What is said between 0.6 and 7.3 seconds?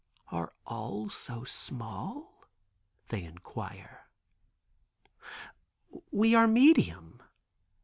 all so small?" they inquire. "We are medium.